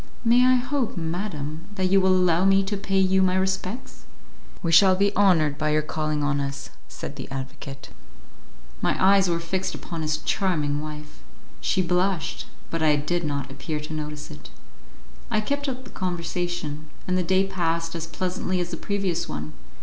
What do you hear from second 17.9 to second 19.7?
as pleasantly as the previous one.